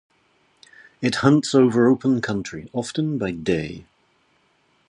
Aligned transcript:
It 0.99 1.17
hunts 1.17 1.53
over 1.53 1.87
open 1.87 2.21
country, 2.21 2.71
often 2.73 3.19
by 3.19 3.29
day. 3.33 3.85